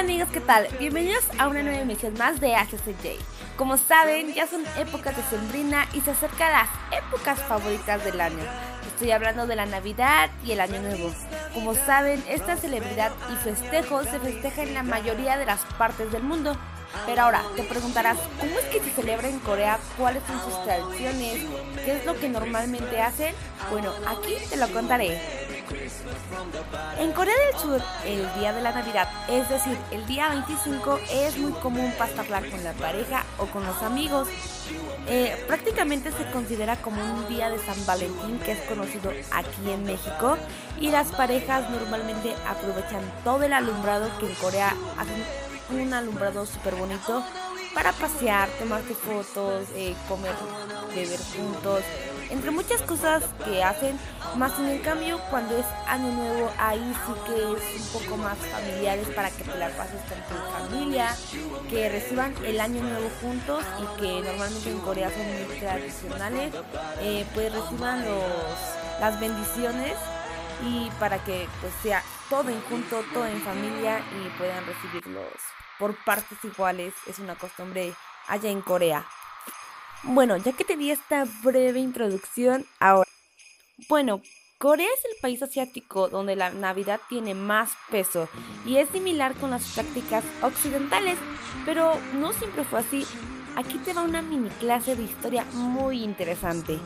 Hola 0.00 0.12
amigos, 0.12 0.30
¿qué 0.32 0.40
tal? 0.40 0.66
Bienvenidos 0.78 1.24
a 1.36 1.46
una 1.46 1.62
nueva 1.62 1.80
emisión 1.80 2.14
más 2.14 2.40
de 2.40 2.54
HCJ. 2.54 3.18
Como 3.58 3.76
saben, 3.76 4.32
ya 4.32 4.46
son 4.46 4.64
épocas 4.78 5.14
de 5.14 5.22
sembrina 5.24 5.86
y 5.92 6.00
se 6.00 6.12
acercan 6.12 6.52
las 6.52 6.68
épocas 7.04 7.38
favoritas 7.40 8.02
del 8.02 8.18
año. 8.18 8.42
Estoy 8.86 9.10
hablando 9.10 9.46
de 9.46 9.56
la 9.56 9.66
Navidad 9.66 10.30
y 10.42 10.52
el 10.52 10.60
Año 10.60 10.80
Nuevo. 10.80 11.12
Como 11.52 11.74
saben, 11.74 12.24
esta 12.30 12.56
celebridad 12.56 13.12
y 13.30 13.36
festejo 13.44 14.02
se 14.04 14.18
festeja 14.18 14.62
en 14.62 14.72
la 14.72 14.82
mayoría 14.82 15.36
de 15.36 15.44
las 15.44 15.60
partes 15.76 16.10
del 16.10 16.22
mundo. 16.22 16.56
Pero 17.04 17.20
ahora 17.20 17.42
te 17.54 17.62
preguntarás, 17.64 18.16
¿cómo 18.40 18.58
es 18.58 18.64
que 18.72 18.80
se 18.80 18.90
celebra 18.92 19.28
en 19.28 19.38
Corea? 19.40 19.78
¿Cuáles 19.98 20.22
son 20.24 20.42
sus 20.42 20.64
tradiciones? 20.64 21.44
¿Qué 21.84 21.98
es 21.98 22.06
lo 22.06 22.18
que 22.18 22.30
normalmente 22.30 23.02
hacen? 23.02 23.34
Bueno, 23.70 23.92
aquí 24.08 24.34
te 24.48 24.56
lo 24.56 24.66
contaré. 24.72 25.39
En 26.98 27.12
Corea 27.12 27.34
del 27.46 27.60
Sur, 27.60 27.80
el 28.04 28.34
día 28.34 28.52
de 28.52 28.60
la 28.60 28.72
Navidad, 28.72 29.08
es 29.28 29.48
decir, 29.48 29.76
el 29.90 30.06
día 30.06 30.28
25, 30.28 30.98
es 31.10 31.38
muy 31.38 31.52
común 31.52 31.92
pasarla 31.98 32.42
con 32.50 32.62
la 32.62 32.72
pareja 32.72 33.24
o 33.38 33.46
con 33.46 33.64
los 33.66 33.82
amigos. 33.82 34.28
Eh, 35.08 35.42
prácticamente 35.46 36.12
se 36.12 36.30
considera 36.30 36.76
como 36.76 37.02
un 37.02 37.28
día 37.28 37.50
de 37.50 37.58
San 37.58 37.84
Valentín 37.86 38.38
que 38.44 38.52
es 38.52 38.60
conocido 38.68 39.10
aquí 39.32 39.70
en 39.70 39.84
México 39.84 40.36
y 40.78 40.90
las 40.90 41.08
parejas 41.08 41.68
normalmente 41.70 42.34
aprovechan 42.46 43.02
todo 43.24 43.42
el 43.42 43.52
alumbrado 43.52 44.08
que 44.18 44.26
en 44.26 44.34
Corea 44.36 44.74
hacen 44.98 45.24
un 45.70 45.92
alumbrado 45.92 46.46
súper 46.46 46.74
bonito 46.74 47.24
para 47.74 47.92
pasear, 47.92 48.48
tomarte 48.58 48.94
fotos, 48.94 49.64
eh, 49.74 49.94
comer, 50.08 50.34
beber 50.94 51.20
juntos, 51.36 51.82
entre 52.30 52.50
muchas 52.50 52.82
cosas 52.82 53.24
que 53.44 53.62
hacen, 53.62 53.98
más 54.36 54.58
en 54.58 54.66
el 54.66 54.82
cambio 54.82 55.20
cuando 55.30 55.56
es 55.56 55.66
año 55.86 56.12
nuevo 56.12 56.50
ahí 56.58 56.94
sí 57.06 57.12
que 57.26 57.36
es 57.36 57.80
un 57.80 58.00
poco 58.00 58.16
más 58.16 58.38
familiares 58.38 59.08
para 59.08 59.30
que 59.30 59.44
te 59.44 59.58
la 59.58 59.68
pases 59.70 60.00
con 60.08 60.18
tu 60.28 60.52
familia, 60.52 61.08
que 61.68 61.88
reciban 61.88 62.34
el 62.44 62.60
año 62.60 62.82
nuevo 62.82 63.10
juntos 63.20 63.64
y 63.78 64.00
que 64.00 64.20
normalmente 64.22 64.70
en 64.70 64.78
Corea 64.80 65.10
son 65.10 65.26
muy 65.26 65.58
tradicionales, 65.58 66.54
eh, 67.00 67.26
pues 67.34 67.52
reciban 67.52 68.04
los, 68.04 68.22
las 69.00 69.20
bendiciones 69.20 69.94
y 70.62 70.90
para 70.98 71.22
que 71.24 71.48
pues 71.60 71.72
sea 71.82 72.02
todo 72.28 72.48
en 72.48 72.60
junto, 72.62 73.02
todo 73.12 73.26
en 73.26 73.40
familia 73.40 74.00
y 74.12 74.28
puedan 74.38 74.64
recibirlos 74.66 75.32
por 75.78 75.96
partes 76.04 76.38
iguales, 76.44 76.92
es 77.06 77.18
una 77.18 77.34
costumbre 77.34 77.94
allá 78.28 78.50
en 78.50 78.60
Corea. 78.60 79.06
Bueno, 80.02 80.36
ya 80.38 80.52
que 80.52 80.64
te 80.64 80.76
di 80.76 80.90
esta 80.90 81.26
breve 81.42 81.78
introducción, 81.78 82.64
ahora. 82.78 83.08
Bueno, 83.88 84.22
Corea 84.56 84.88
es 84.96 85.04
el 85.04 85.20
país 85.20 85.42
asiático 85.42 86.08
donde 86.08 86.36
la 86.36 86.50
Navidad 86.50 87.00
tiene 87.08 87.34
más 87.34 87.70
peso 87.90 88.28
y 88.64 88.76
es 88.76 88.88
similar 88.90 89.34
con 89.34 89.50
las 89.50 89.74
prácticas 89.74 90.24
occidentales, 90.42 91.18
pero 91.66 91.92
no 92.14 92.32
siempre 92.32 92.64
fue 92.64 92.80
así. 92.80 93.06
Aquí 93.56 93.78
te 93.78 93.92
va 93.92 94.02
una 94.02 94.22
mini 94.22 94.48
clase 94.60 94.96
de 94.96 95.02
historia 95.02 95.44
muy 95.52 96.02
interesante. 96.02 96.78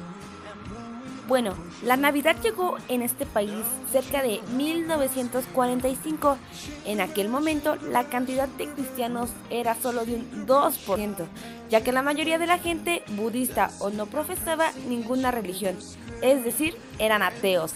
Bueno, 1.26 1.54
la 1.82 1.96
Navidad 1.96 2.36
llegó 2.42 2.76
en 2.88 3.00
este 3.00 3.24
país 3.24 3.64
cerca 3.90 4.22
de 4.22 4.40
1945. 4.56 6.36
En 6.84 7.00
aquel 7.00 7.30
momento 7.30 7.76
la 7.76 8.04
cantidad 8.04 8.46
de 8.46 8.68
cristianos 8.68 9.30
era 9.48 9.74
solo 9.74 10.04
de 10.04 10.16
un 10.16 10.46
2%, 10.46 11.26
ya 11.70 11.80
que 11.82 11.92
la 11.92 12.02
mayoría 12.02 12.38
de 12.38 12.46
la 12.46 12.58
gente 12.58 13.02
budista 13.16 13.70
o 13.78 13.88
no 13.88 14.04
profesaba 14.04 14.70
ninguna 14.86 15.30
religión, 15.30 15.78
es 16.20 16.44
decir, 16.44 16.76
eran 16.98 17.22
ateos. 17.22 17.72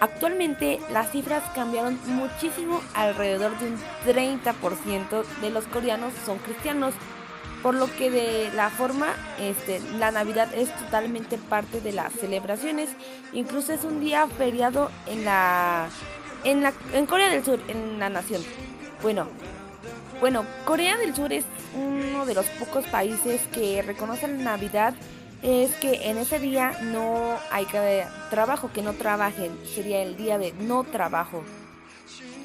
Actualmente 0.00 0.80
las 0.90 1.12
cifras 1.12 1.44
cambiaron 1.54 1.98
muchísimo, 2.06 2.80
alrededor 2.94 3.56
de 3.58 3.66
un 3.66 3.78
30% 4.06 5.24
de 5.42 5.50
los 5.50 5.64
coreanos 5.66 6.12
son 6.24 6.38
cristianos 6.38 6.94
por 7.62 7.74
lo 7.74 7.86
que 7.96 8.10
de 8.10 8.50
la 8.54 8.70
forma 8.70 9.08
este, 9.38 9.80
la 9.98 10.10
Navidad 10.10 10.52
es 10.54 10.74
totalmente 10.76 11.38
parte 11.38 11.80
de 11.80 11.92
las 11.92 12.12
celebraciones, 12.12 12.90
incluso 13.32 13.72
es 13.72 13.84
un 13.84 14.00
día 14.00 14.26
feriado 14.26 14.90
en 15.06 15.24
la 15.24 15.88
en 16.44 16.62
la 16.62 16.72
en 16.92 17.06
Corea 17.06 17.30
del 17.30 17.44
Sur, 17.44 17.60
en 17.68 17.98
la 17.98 18.08
nación. 18.08 18.42
Bueno, 19.02 19.28
bueno, 20.20 20.44
Corea 20.64 20.96
del 20.96 21.14
Sur 21.14 21.32
es 21.32 21.44
uno 21.74 22.26
de 22.26 22.34
los 22.34 22.46
pocos 22.46 22.84
países 22.86 23.40
que 23.52 23.82
reconocen 23.82 24.38
la 24.38 24.52
Navidad 24.52 24.94
es 25.42 25.74
que 25.74 26.08
en 26.08 26.18
ese 26.18 26.38
día 26.38 26.72
no 26.82 27.36
hay 27.50 27.66
trabajo, 28.30 28.70
que 28.72 28.82
no 28.82 28.92
trabajen, 28.92 29.58
sería 29.66 30.02
el 30.02 30.16
día 30.16 30.38
de 30.38 30.52
no 30.52 30.84
trabajo. 30.84 31.42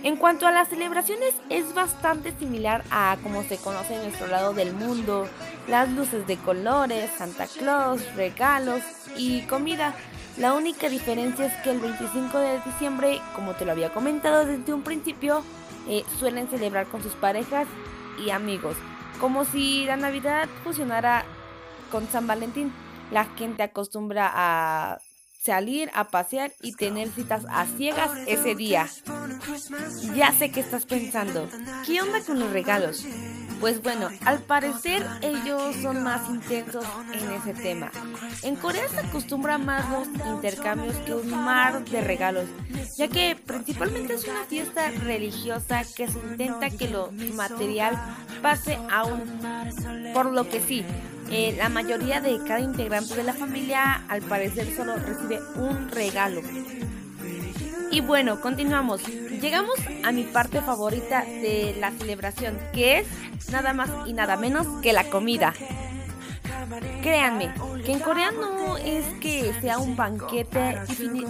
En 0.03 0.15
cuanto 0.15 0.45
a 0.45 0.51
las 0.51 0.69
celebraciones, 0.69 1.33
es 1.49 1.73
bastante 1.73 2.31
similar 2.37 2.83
a 2.91 3.17
como 3.23 3.43
se 3.43 3.57
conoce 3.57 3.95
en 3.95 4.03
nuestro 4.03 4.27
lado 4.27 4.53
del 4.53 4.73
mundo, 4.73 5.27
las 5.67 5.89
luces 5.89 6.27
de 6.27 6.37
colores, 6.37 7.09
Santa 7.17 7.47
Claus, 7.47 8.01
regalos 8.15 8.81
y 9.17 9.41
comida. 9.43 9.95
La 10.37 10.53
única 10.53 10.87
diferencia 10.87 11.47
es 11.47 11.53
que 11.63 11.71
el 11.71 11.79
25 11.79 12.37
de 12.37 12.59
diciembre, 12.61 13.19
como 13.35 13.53
te 13.53 13.65
lo 13.65 13.71
había 13.71 13.91
comentado 13.91 14.45
desde 14.45 14.71
un 14.71 14.83
principio, 14.83 15.43
eh, 15.89 16.03
suelen 16.19 16.47
celebrar 16.47 16.85
con 16.87 17.01
sus 17.01 17.13
parejas 17.13 17.67
y 18.23 18.29
amigos, 18.29 18.77
como 19.19 19.45
si 19.45 19.85
la 19.85 19.97
Navidad 19.97 20.47
fusionara 20.63 21.25
con 21.91 22.07
San 22.07 22.27
Valentín. 22.27 22.71
La 23.09 23.25
gente 23.25 23.63
acostumbra 23.63 24.29
a 24.31 24.99
salir 25.37 25.89
a 25.93 26.09
pasear 26.09 26.51
y 26.61 26.73
tener 26.73 27.09
citas 27.09 27.45
a 27.49 27.65
ciegas 27.65 28.11
ese 28.27 28.55
día. 28.55 28.87
Ya 30.15 30.31
sé 30.33 30.51
que 30.51 30.59
estás 30.59 30.85
pensando, 30.85 31.49
¿qué 31.85 32.01
onda 32.01 32.21
con 32.25 32.39
los 32.39 32.51
regalos? 32.51 33.05
Pues 33.59 33.81
bueno, 33.81 34.09
al 34.25 34.39
parecer 34.39 35.05
ellos 35.21 35.75
son 35.81 36.03
más 36.03 36.29
intensos 36.29 36.85
en 37.13 37.31
ese 37.31 37.53
tema. 37.53 37.91
En 38.43 38.55
Corea 38.55 38.87
se 38.87 38.99
acostumbra 38.99 39.57
más 39.57 39.89
los 39.89 40.07
intercambios 40.35 40.95
que 40.97 41.15
un 41.15 41.29
mar 41.29 41.83
de 41.85 42.01
regalos, 42.01 42.45
ya 42.97 43.07
que 43.07 43.35
principalmente 43.35 44.13
es 44.13 44.25
una 44.25 44.43
fiesta 44.45 44.91
religiosa 44.91 45.83
que 45.95 46.07
se 46.07 46.19
intenta 46.19 46.69
que 46.69 46.89
lo 46.89 47.11
material 47.33 47.99
pase 48.41 48.77
aún 48.91 49.23
por 50.13 50.31
lo 50.31 50.47
que 50.47 50.61
sí. 50.61 50.85
Eh, 51.29 51.55
la 51.57 51.69
mayoría 51.69 52.21
de 52.21 52.39
cada 52.45 52.61
integrante 52.61 53.15
de 53.15 53.23
la 53.23 53.33
familia 53.33 54.05
al 54.07 54.21
parecer 54.21 54.73
solo 54.75 54.95
recibe 54.95 55.39
un 55.55 55.89
regalo. 55.89 56.41
Y 57.91 58.01
bueno, 58.01 58.39
continuamos. 58.39 59.05
Llegamos 59.05 59.75
a 60.03 60.11
mi 60.11 60.23
parte 60.23 60.61
favorita 60.61 61.23
de 61.23 61.75
la 61.79 61.91
celebración, 61.91 62.57
que 62.73 62.99
es 62.99 63.07
nada 63.51 63.73
más 63.73 63.89
y 64.05 64.13
nada 64.13 64.37
menos 64.37 64.67
que 64.81 64.93
la 64.93 65.09
comida. 65.09 65.53
Créanme, 67.01 67.53
que 67.85 67.91
en 67.93 67.99
Corea 67.99 68.31
no 68.31 68.77
es 68.77 69.05
que 69.21 69.53
sea 69.61 69.79
un 69.79 69.95
banquete, 69.95 70.79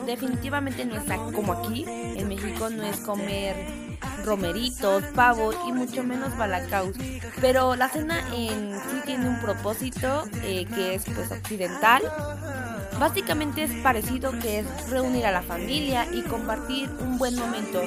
definitivamente 0.06 0.86
no 0.86 0.96
está 0.96 1.18
como 1.18 1.54
aquí. 1.54 1.86
En 1.88 2.28
México 2.28 2.70
no 2.70 2.84
es 2.84 2.98
comer 2.98 3.87
romeritos, 4.28 5.04
pavo 5.16 5.52
y 5.68 5.72
mucho 5.72 6.04
menos 6.04 6.38
balacaus. 6.38 6.96
Pero 7.42 7.76
la 7.76 7.90
cena 7.90 8.20
en 8.36 8.74
sí 8.74 9.02
tiene 9.06 9.28
un 9.28 9.40
propósito 9.40 10.26
eh, 10.44 10.66
que 10.66 10.96
es 10.96 11.06
pues 11.06 11.32
occidental. 11.32 12.04
Básicamente 13.00 13.64
es 13.64 13.72
parecido 13.84 14.32
que 14.40 14.60
es 14.60 14.90
reunir 14.90 15.26
a 15.26 15.32
la 15.32 15.42
familia 15.42 16.08
y 16.12 16.22
compartir 16.24 16.90
un 17.00 17.18
buen 17.18 17.36
momento. 17.36 17.82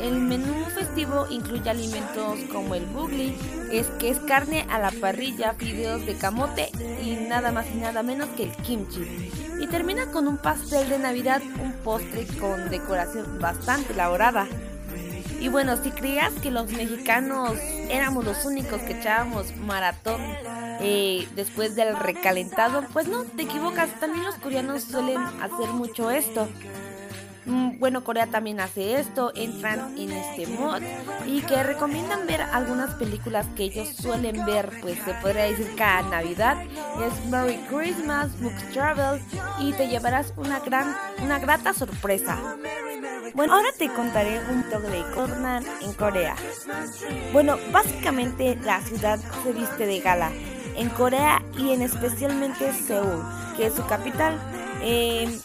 El 0.00 0.20
menú 0.20 0.64
festivo 0.74 1.26
incluye 1.30 1.70
alimentos 1.70 2.38
como 2.52 2.74
el 2.74 2.84
bugli, 2.86 3.34
es 3.72 3.86
que 3.98 4.10
es 4.10 4.18
carne 4.18 4.66
a 4.70 4.78
la 4.78 4.90
parrilla, 4.90 5.54
fideos 5.54 6.04
de 6.04 6.16
camote 6.16 6.70
y 7.02 7.14
nada 7.28 7.50
más 7.50 7.66
y 7.74 7.78
nada 7.78 8.02
menos 8.02 8.28
que 8.30 8.44
el 8.44 8.52
kimchi. 8.56 9.30
Y 9.60 9.66
termina 9.68 10.06
con 10.06 10.28
un 10.28 10.36
pastel 10.36 10.88
de 10.88 10.98
Navidad, 10.98 11.42
un 11.62 11.72
postre 11.72 12.26
con 12.38 12.68
decoración 12.68 13.38
bastante 13.38 13.94
elaborada. 13.94 14.46
Y 15.40 15.48
bueno, 15.48 15.76
si 15.76 15.90
creías 15.90 16.32
que 16.34 16.50
los 16.50 16.70
mexicanos 16.72 17.52
éramos 17.90 18.24
los 18.24 18.44
únicos 18.44 18.80
que 18.82 18.98
echábamos 18.98 19.54
maratón 19.56 20.20
eh, 20.80 21.28
después 21.34 21.76
del 21.76 21.96
recalentado, 21.96 22.84
pues 22.92 23.08
no, 23.08 23.24
te 23.24 23.42
equivocas. 23.42 23.90
También 24.00 24.24
los 24.24 24.36
coreanos 24.36 24.84
suelen 24.84 25.18
hacer 25.18 25.68
mucho 25.70 26.10
esto. 26.10 26.48
Mm, 27.46 27.78
bueno, 27.78 28.02
Corea 28.02 28.26
también 28.26 28.58
hace 28.58 28.98
esto, 28.98 29.32
entran 29.36 29.96
en 29.96 30.10
este 30.10 30.48
mod 30.48 30.82
y 31.26 31.42
que 31.42 31.62
recomiendan 31.62 32.26
ver 32.26 32.40
algunas 32.42 32.94
películas 32.94 33.46
que 33.54 33.64
ellos 33.64 33.88
suelen 33.88 34.44
ver, 34.44 34.80
pues 34.82 34.98
se 35.04 35.14
podría 35.14 35.44
decir 35.44 35.72
cada 35.76 36.02
Navidad. 36.02 36.60
Es 37.00 37.30
Merry 37.30 37.58
Christmas, 37.68 38.38
Books 38.40 38.68
Travel 38.72 39.20
y 39.60 39.72
te 39.74 39.86
llevarás 39.86 40.32
una 40.36 40.58
gran, 40.58 40.96
una 41.22 41.38
grata 41.38 41.72
sorpresa. 41.72 42.56
Bueno, 43.36 43.52
ahora 43.52 43.68
te 43.76 43.90
contaré 43.90 44.40
un 44.50 44.62
toque 44.62 44.88
de 44.88 45.04
en 45.82 45.92
Corea. 45.92 46.34
Bueno, 47.34 47.58
básicamente 47.70 48.56
la 48.64 48.80
ciudad 48.80 49.20
se 49.44 49.52
viste 49.52 49.84
de 49.84 50.00
gala 50.00 50.30
en 50.74 50.88
Corea 50.88 51.42
y 51.58 51.72
en 51.72 51.82
especialmente 51.82 52.72
Seúl, 52.72 53.22
que 53.54 53.66
es 53.66 53.74
su 53.74 53.84
capital. 53.86 54.40
Eh, 54.80 55.38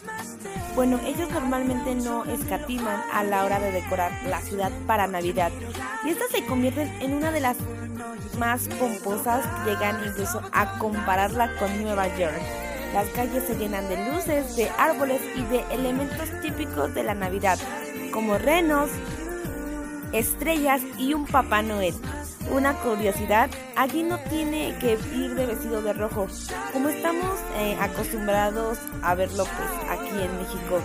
bueno, 0.74 0.98
ellos 1.04 1.30
normalmente 1.32 1.94
no 1.94 2.24
escatiman 2.24 2.98
a 3.12 3.24
la 3.24 3.44
hora 3.44 3.60
de 3.60 3.72
decorar 3.72 4.10
la 4.26 4.40
ciudad 4.40 4.72
para 4.86 5.06
Navidad. 5.06 5.52
Y 6.02 6.08
esta 6.08 6.26
se 6.28 6.46
convierte 6.46 6.90
en 7.00 7.12
una 7.12 7.30
de 7.30 7.40
las 7.40 7.58
más 8.38 8.68
pomposas 8.68 9.44
que 9.64 9.70
llegan 9.70 10.02
incluso 10.06 10.40
a 10.50 10.78
compararla 10.78 11.54
con 11.58 11.82
Nueva 11.82 12.08
York. 12.16 12.61
Las 12.92 13.08
calles 13.08 13.44
se 13.46 13.56
llenan 13.56 13.88
de 13.88 13.96
luces, 14.12 14.54
de 14.54 14.68
árboles 14.78 15.22
y 15.34 15.42
de 15.44 15.64
elementos 15.70 16.28
típicos 16.42 16.94
de 16.94 17.02
la 17.02 17.14
Navidad, 17.14 17.58
como 18.12 18.36
renos, 18.36 18.90
estrellas 20.12 20.82
y 20.98 21.14
un 21.14 21.26
Papá 21.26 21.62
Noel. 21.62 21.94
Una 22.50 22.74
curiosidad, 22.74 23.50
allí 23.76 24.02
no 24.02 24.18
tiene 24.28 24.76
que 24.78 24.98
ir 25.14 25.34
de 25.34 25.46
vestido 25.46 25.80
de 25.80 25.92
rojo, 25.92 26.26
como 26.72 26.88
estamos 26.88 27.38
eh, 27.56 27.76
acostumbrados 27.80 28.78
a 29.02 29.14
verlo 29.14 29.44
pues 29.44 29.90
aquí 29.90 30.10
en 30.10 30.36
México. 30.38 30.80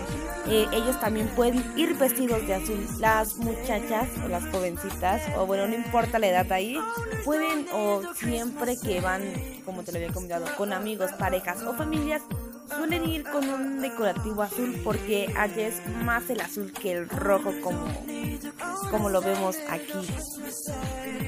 Eh, 0.46 0.66
ellos 0.72 0.98
también 1.00 1.28
pueden 1.28 1.62
ir 1.76 1.94
vestidos 1.98 2.46
de 2.46 2.54
azul. 2.54 2.86
Las 2.98 3.36
muchachas 3.36 4.08
o 4.24 4.28
las 4.28 4.46
jovencitas, 4.48 5.22
o 5.36 5.46
bueno, 5.46 5.66
no 5.66 5.74
importa 5.74 6.18
la 6.18 6.28
edad 6.28 6.50
ahí, 6.52 6.78
pueden 7.24 7.66
o 7.72 8.02
siempre 8.14 8.78
que 8.78 9.00
van, 9.00 9.22
como 9.64 9.82
te 9.82 9.92
lo 9.92 9.98
había 9.98 10.12
comentado, 10.12 10.46
con 10.56 10.72
amigos, 10.72 11.10
parejas 11.18 11.62
o 11.62 11.74
familias, 11.74 12.22
suelen 12.68 13.04
ir 13.08 13.24
con 13.24 13.48
un 13.48 13.80
decorativo 13.80 14.42
azul 14.42 14.80
porque 14.84 15.32
allí 15.36 15.62
es 15.62 15.86
más 16.04 16.28
el 16.30 16.40
azul 16.40 16.72
que 16.72 16.92
el 16.92 17.08
rojo 17.08 17.52
como, 17.62 17.86
como 18.90 19.10
lo 19.10 19.20
vemos 19.20 19.56
aquí. 19.68 19.92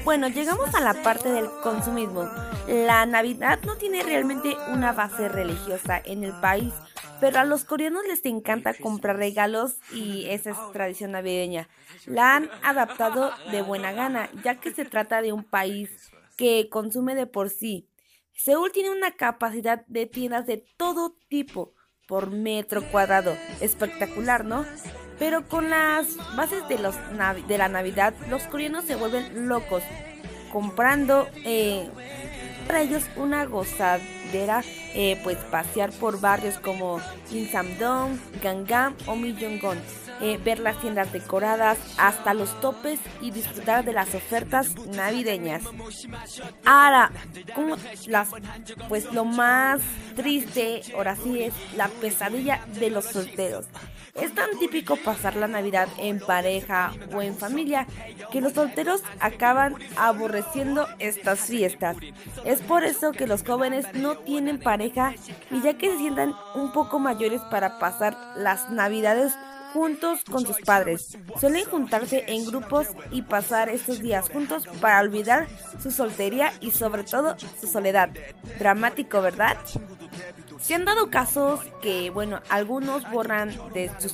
Bueno, 0.03 0.27
llegamos 0.29 0.73
a 0.73 0.81
la 0.81 0.93
parte 1.03 1.29
del 1.29 1.49
consumismo. 1.61 2.29
La 2.67 3.05
Navidad 3.05 3.59
no 3.65 3.75
tiene 3.75 4.03
realmente 4.03 4.55
una 4.71 4.93
base 4.93 5.29
religiosa 5.29 6.01
en 6.03 6.23
el 6.23 6.33
país, 6.39 6.73
pero 7.19 7.39
a 7.39 7.43
los 7.43 7.65
coreanos 7.65 8.03
les 8.07 8.25
encanta 8.25 8.73
comprar 8.73 9.17
regalos 9.17 9.77
y 9.91 10.25
esa 10.29 10.51
es 10.51 10.57
tradición 10.73 11.11
navideña. 11.11 11.69
La 12.05 12.35
han 12.35 12.49
adaptado 12.63 13.31
de 13.51 13.61
buena 13.61 13.91
gana, 13.91 14.29
ya 14.43 14.55
que 14.55 14.73
se 14.73 14.85
trata 14.85 15.21
de 15.21 15.33
un 15.33 15.43
país 15.43 16.11
que 16.37 16.69
consume 16.69 17.13
de 17.13 17.27
por 17.27 17.49
sí 17.49 17.90
Seúl 18.33 18.71
tiene 18.71 18.89
una 18.91 19.11
capacidad 19.11 19.85
de 19.87 20.05
tiendas 20.05 20.45
de 20.45 20.65
todo 20.77 21.15
tipo 21.29 21.73
por 22.07 22.31
metro 22.31 22.83
cuadrado. 22.91 23.37
Espectacular, 23.61 24.45
¿no? 24.45 24.65
Pero 25.19 25.47
con 25.47 25.69
las 25.69 26.17
bases 26.35 26.67
de, 26.67 26.79
los 26.79 26.95
de 27.47 27.57
la 27.57 27.69
Navidad, 27.69 28.13
los 28.29 28.43
coreanos 28.43 28.85
se 28.85 28.95
vuelven 28.95 29.47
locos 29.47 29.83
comprando 30.51 31.27
eh, 31.45 31.89
para 32.67 32.81
ellos 32.81 33.03
una 33.15 33.45
gozadera, 33.45 34.63
eh, 34.93 35.19
pues 35.23 35.37
pasear 35.37 35.91
por 35.91 36.19
barrios 36.19 36.59
como 36.59 36.99
Insamdong, 37.31 38.19
Gangnam 38.41 38.95
o 39.07 39.15
Millongon 39.15 39.77
eh, 40.21 40.39
ver 40.43 40.59
las 40.59 40.79
tiendas 40.79 41.11
decoradas 41.11 41.77
hasta 41.97 42.33
los 42.33 42.59
topes 42.61 42.99
y 43.21 43.31
disfrutar 43.31 43.83
de 43.83 43.93
las 43.93 44.13
ofertas 44.13 44.75
navideñas. 44.87 45.63
Ahora, 46.65 47.11
como 47.55 47.77
las, 48.07 48.29
pues 48.87 49.11
lo 49.13 49.25
más 49.25 49.81
triste, 50.15 50.81
ahora 50.95 51.15
sí 51.15 51.43
es 51.43 51.53
la 51.75 51.87
pesadilla 51.87 52.65
de 52.79 52.89
los 52.89 53.05
solteros. 53.05 53.65
Es 54.15 54.35
tan 54.35 54.49
típico 54.59 54.97
pasar 54.97 55.37
la 55.37 55.47
Navidad 55.47 55.87
en 55.97 56.19
pareja 56.19 56.91
o 57.13 57.21
en 57.21 57.35
familia 57.35 57.87
que 58.31 58.41
los 58.41 58.53
solteros 58.53 59.01
acaban 59.19 59.77
aborreciendo 59.97 60.85
estas 60.99 61.39
fiestas. 61.39 61.95
Es 62.43 62.61
por 62.61 62.83
eso 62.83 63.13
que 63.13 63.25
los 63.25 63.43
jóvenes 63.43 63.85
no 63.93 64.17
tienen 64.17 64.59
pareja 64.59 65.13
y 65.49 65.61
ya 65.61 65.77
que 65.77 65.91
se 65.91 65.97
sientan 65.97 66.35
un 66.55 66.73
poco 66.73 66.99
mayores 66.99 67.41
para 67.49 67.79
pasar 67.79 68.17
las 68.35 68.69
Navidades 68.69 69.33
juntos 69.73 70.21
con 70.29 70.45
sus 70.45 70.59
padres. 70.59 71.17
Suelen 71.39 71.65
juntarse 71.65 72.23
en 72.27 72.45
grupos 72.45 72.87
y 73.11 73.21
pasar 73.21 73.69
estos 73.69 73.99
días 73.99 74.29
juntos 74.29 74.67
para 74.79 74.99
olvidar 74.99 75.47
su 75.81 75.91
soltería 75.91 76.53
y 76.61 76.71
sobre 76.71 77.03
todo 77.03 77.35
su 77.59 77.67
soledad. 77.67 78.09
Dramático, 78.59 79.21
¿verdad? 79.21 79.57
Se 80.59 80.75
han 80.75 80.85
dado 80.85 81.09
casos 81.09 81.59
que, 81.81 82.11
bueno, 82.11 82.39
algunos 82.49 83.09
borran 83.09 83.49
de 83.73 83.91
sus 83.97 84.13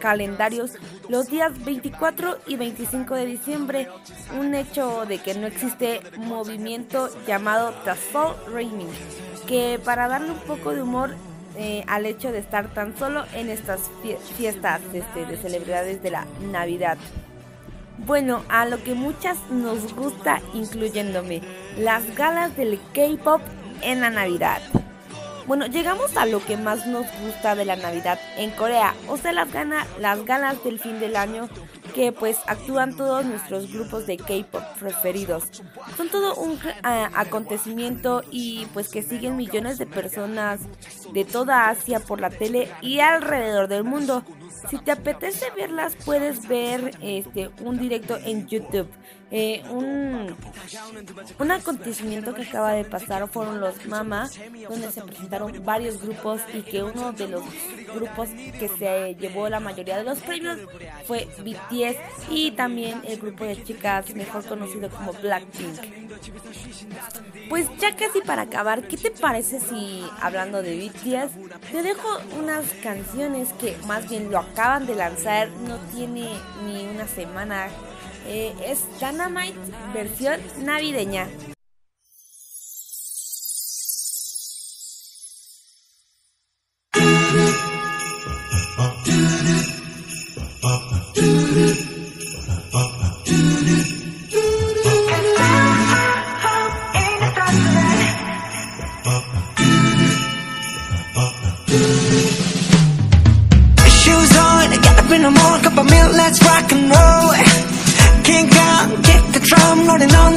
calendarios 0.00 0.72
los 1.10 1.28
días 1.28 1.62
24 1.64 2.38
y 2.46 2.56
25 2.56 3.14
de 3.14 3.26
diciembre, 3.26 3.88
un 4.38 4.54
hecho 4.54 5.04
de 5.04 5.18
que 5.18 5.34
no 5.34 5.46
existe 5.46 6.00
movimiento 6.16 7.10
llamado 7.26 7.74
The 7.84 7.94
Fall 7.94 8.34
Raining, 8.50 8.88
que 9.46 9.78
para 9.84 10.08
darle 10.08 10.30
un 10.30 10.40
poco 10.40 10.72
de 10.72 10.80
humor 10.80 11.14
eh, 11.56 11.84
al 11.86 12.06
hecho 12.06 12.32
de 12.32 12.38
estar 12.38 12.72
tan 12.72 12.96
solo 12.96 13.24
en 13.34 13.50
estas 13.50 13.90
fiestas 14.36 14.80
este, 14.92 15.26
de 15.26 15.36
celebridades 15.36 16.02
de 16.02 16.10
la 16.10 16.26
Navidad. 16.50 16.98
Bueno, 17.98 18.42
a 18.48 18.66
lo 18.66 18.82
que 18.82 18.94
muchas 18.94 19.38
nos 19.50 19.94
gusta, 19.94 20.40
incluyéndome, 20.54 21.40
las 21.78 22.16
galas 22.16 22.56
del 22.56 22.80
K-Pop 22.92 23.40
en 23.82 24.00
la 24.00 24.10
Navidad. 24.10 24.60
Bueno, 25.46 25.66
llegamos 25.66 26.16
a 26.16 26.26
lo 26.26 26.44
que 26.44 26.56
más 26.56 26.86
nos 26.86 27.06
gusta 27.20 27.54
de 27.54 27.64
la 27.64 27.76
Navidad 27.76 28.18
en 28.36 28.50
Corea, 28.50 28.94
o 29.08 29.16
sea, 29.16 29.32
las, 29.32 29.48
las 30.00 30.24
galas 30.24 30.62
del 30.64 30.78
fin 30.78 31.00
del 31.00 31.16
año 31.16 31.48
que 31.94 32.12
pues 32.12 32.38
actúan 32.46 32.96
todos 32.96 33.24
nuestros 33.24 33.72
grupos 33.72 34.06
de 34.06 34.16
K-pop 34.16 34.62
preferidos. 34.78 35.44
Son 35.96 36.08
todo 36.08 36.34
un 36.36 36.58
acontecimiento 36.82 38.22
y 38.30 38.66
pues 38.72 38.88
que 38.88 39.02
siguen 39.02 39.36
millones 39.36 39.78
de 39.78 39.86
personas 39.86 40.60
de 41.12 41.24
toda 41.24 41.68
Asia 41.68 42.00
por 42.00 42.20
la 42.20 42.30
tele 42.30 42.70
y 42.80 43.00
alrededor 43.00 43.68
del 43.68 43.84
mundo. 43.84 44.24
Si 44.68 44.78
te 44.78 44.92
apetece 44.92 45.46
verlas, 45.56 45.94
puedes 46.04 46.46
ver 46.48 46.96
este 47.00 47.50
un 47.60 47.78
directo 47.78 48.16
en 48.16 48.46
YouTube. 48.46 48.88
Eh, 49.34 49.62
un, 49.70 50.36
un 51.38 51.50
acontecimiento 51.50 52.34
que 52.34 52.42
acaba 52.42 52.72
de 52.74 52.84
pasar 52.84 53.26
fueron 53.28 53.60
los 53.60 53.86
Mama, 53.86 54.28
donde 54.68 54.92
se 54.92 55.00
presentaron 55.00 55.64
varios 55.64 56.02
grupos 56.02 56.42
y 56.52 56.60
que 56.60 56.82
uno 56.82 57.12
de 57.12 57.28
los 57.28 57.42
grupos 57.94 58.28
que 58.28 58.68
se 58.78 59.14
llevó 59.14 59.48
la 59.48 59.58
mayoría 59.58 59.96
de 59.96 60.04
los 60.04 60.18
premios 60.20 60.58
fue 61.06 61.28
BTS 61.38 61.96
y 62.30 62.50
también 62.50 63.00
el 63.04 63.18
grupo 63.18 63.44
de 63.44 63.62
chicas 63.64 64.14
mejor 64.14 64.44
conocido 64.44 64.90
como 64.90 65.14
Blackpink. 65.14 66.01
Pues 67.48 67.66
ya 67.78 67.94
casi 67.96 68.20
para 68.20 68.42
acabar, 68.42 68.86
¿qué 68.88 68.96
te 68.96 69.10
parece 69.10 69.60
si 69.60 70.02
hablando 70.20 70.62
de 70.62 70.76
BTS 70.76 71.70
te 71.70 71.82
dejo 71.82 72.08
unas 72.38 72.64
canciones 72.82 73.52
que 73.54 73.76
más 73.86 74.08
bien 74.08 74.30
lo 74.30 74.38
acaban 74.38 74.86
de 74.86 74.94
lanzar, 74.94 75.48
no 75.66 75.78
tiene 75.94 76.28
ni 76.64 76.86
una 76.86 77.06
semana. 77.06 77.68
Eh, 78.26 78.54
es 78.64 78.84
Dynamite 79.00 79.58
versión 79.92 80.40
navideña. 80.64 81.26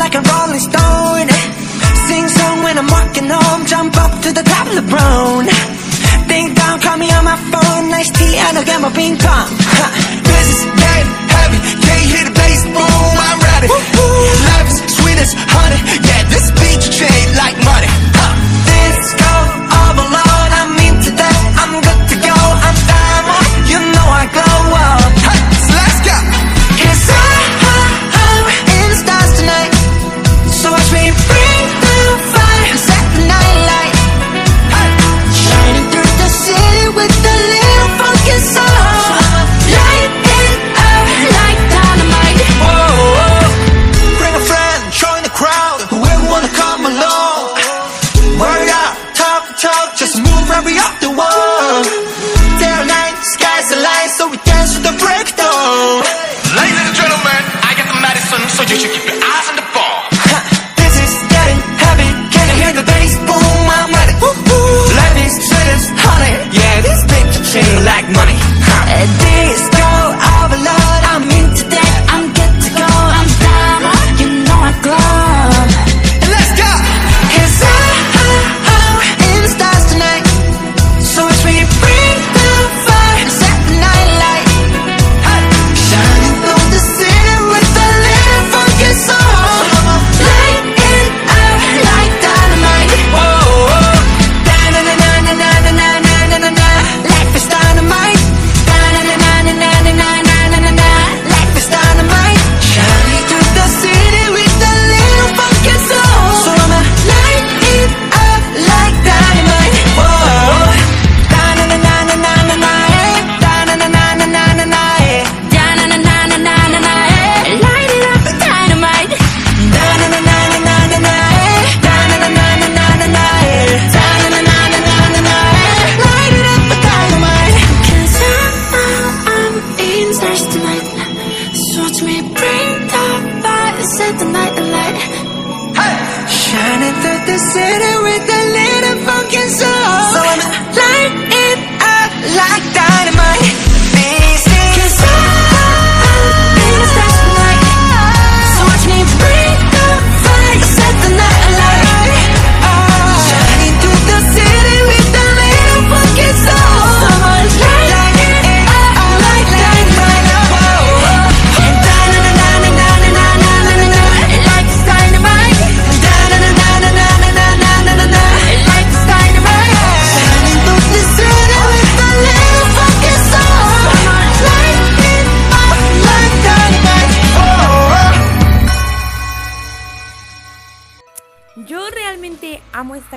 like 0.05 0.13
a 0.13 0.21
rolling 0.21 0.59
stone. 0.59 1.27
Sing 2.07 2.27
song 2.37 2.57
when 2.61 2.77
I'm 2.77 2.87
walking 2.87 3.27
home 3.27 3.65
Jump 3.65 3.97
up 3.97 4.21
to 4.21 4.29
the 4.31 4.43
top 4.43 4.67
of 4.67 4.75
the 4.79 4.85
throne. 4.91 5.47
Ding 6.29 6.53
dong, 6.53 6.79
call 6.79 6.97
me 6.97 7.09
on 7.11 7.23
my 7.25 7.37
phone. 7.51 7.89
Nice 7.89 8.11
tea, 8.11 8.37
I 8.37 8.51
know 8.53 8.63
get 8.63 8.79
my 8.81 8.91
ping 8.93 9.17
pong. 9.17 9.64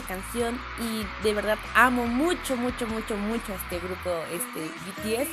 Canción 0.08 0.58
y 0.80 1.06
de 1.22 1.34
verdad 1.34 1.58
amo 1.74 2.06
mucho, 2.06 2.56
mucho, 2.56 2.86
mucho, 2.86 3.16
mucho 3.16 3.52
a 3.52 3.56
este 3.56 3.78
grupo, 3.78 4.10
este 4.32 4.70
BTS, 4.86 5.28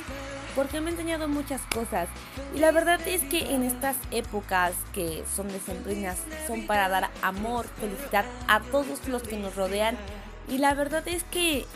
porque 0.54 0.80
me 0.80 0.90
ha 0.90 0.92
enseñado 0.92 1.26
muchas 1.26 1.62
cosas. 1.74 2.08
Y 2.54 2.58
la 2.60 2.70
verdad 2.70 3.00
es 3.08 3.22
que 3.24 3.54
en 3.54 3.62
estas 3.62 3.96
épocas 4.10 4.74
que 4.92 5.24
son 5.34 5.48
decembrinas, 5.48 6.18
son 6.46 6.66
para 6.66 6.88
dar 6.88 7.10
amor, 7.22 7.66
felicidad 7.80 8.26
a 8.46 8.60
todos 8.60 9.08
los 9.08 9.22
que 9.22 9.36
nos 9.36 9.56
rodean. 9.56 9.96
Y 10.48 10.58
la 10.58 10.74
verdad 10.74 11.06
es 11.08 11.24
que 11.24 11.66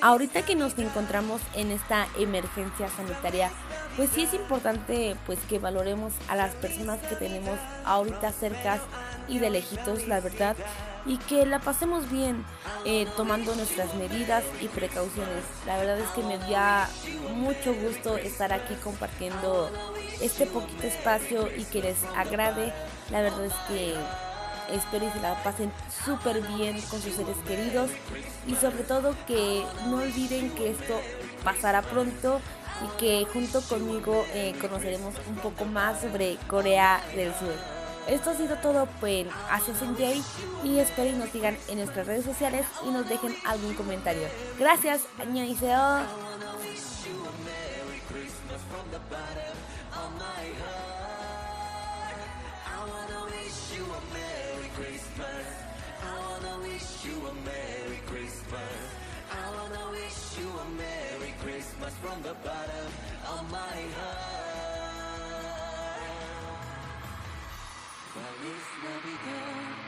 ahorita 0.00 0.42
que 0.42 0.54
nos 0.54 0.78
encontramos 0.78 1.40
en 1.54 1.70
esta 1.70 2.06
emergencia 2.18 2.88
sanitaria, 2.88 3.50
pues 3.96 4.10
sí 4.10 4.22
es 4.22 4.34
importante 4.34 5.16
pues 5.26 5.38
que 5.48 5.58
valoremos 5.58 6.12
a 6.28 6.36
las 6.36 6.54
personas 6.54 7.00
que 7.00 7.16
tenemos 7.16 7.58
ahorita 7.84 8.32
cercas 8.32 8.80
y 9.28 9.38
de 9.38 9.50
lejitos, 9.50 10.06
la 10.06 10.20
verdad, 10.20 10.56
y 11.06 11.18
que 11.18 11.46
la 11.46 11.60
pasemos 11.60 12.10
bien 12.10 12.44
eh, 12.84 13.06
tomando 13.16 13.54
nuestras 13.54 13.94
medidas 13.94 14.44
y 14.60 14.68
precauciones. 14.68 15.44
La 15.66 15.76
verdad 15.76 15.98
es 15.98 16.08
que 16.10 16.22
me 16.22 16.38
da 16.38 16.88
mucho 17.34 17.74
gusto 17.74 18.16
estar 18.16 18.52
aquí 18.52 18.74
compartiendo 18.82 19.70
este 20.20 20.46
poquito 20.46 20.86
espacio 20.86 21.48
y 21.56 21.64
que 21.64 21.82
les 21.82 21.96
agrade. 22.16 22.72
La 23.10 23.22
verdad 23.22 23.44
es 23.44 23.54
que 23.68 23.94
espero 24.74 25.06
y 25.06 25.10
se 25.10 25.20
la 25.20 25.42
pasen 25.42 25.70
súper 26.04 26.40
bien 26.40 26.80
con 26.82 27.00
sus 27.00 27.14
seres 27.14 27.36
queridos 27.46 27.90
y 28.46 28.54
sobre 28.56 28.82
todo 28.84 29.14
que 29.26 29.62
no 29.86 29.98
olviden 29.98 30.50
que 30.50 30.70
esto 30.70 31.00
pasará 31.43 31.81
pronto 31.81 32.41
y 32.83 32.99
que 32.99 33.25
junto 33.31 33.61
conmigo 33.61 34.25
eh, 34.33 34.55
conoceremos 34.61 35.15
un 35.27 35.35
poco 35.35 35.65
más 35.65 36.01
sobre 36.01 36.37
Corea 36.47 37.01
del 37.15 37.33
Sur. 37.35 37.53
Esto 38.07 38.31
ha 38.31 38.35
sido 38.35 38.55
todo 38.57 38.87
en 39.03 39.29
Asia 39.51 39.73
Jay 39.97 40.23
y 40.63 40.79
espero 40.79 41.09
y 41.09 41.13
nos 41.13 41.29
sigan 41.29 41.57
en 41.67 41.77
nuestras 41.77 42.07
redes 42.07 42.25
sociales 42.25 42.65
y 42.85 42.89
nos 42.89 43.07
dejen 43.07 43.35
algún 43.45 43.75
comentario. 43.75 44.27
Gracias, 44.57 45.01
안녕히세요. 45.19 45.69
I 45.71 46.05
wanna 59.51 59.91
wish 59.93 60.37
you 60.37 60.47
a 60.47 60.65
Merry 60.75 61.12
Christmas. 61.12 61.12
Christmas 61.44 61.92
from 61.96 62.22
the 62.22 62.32
bottom 62.42 62.88
of 63.28 63.50
my 63.52 63.76
heart. 63.98 64.64
Feliz 68.14 68.66
Navidad. 68.82 69.83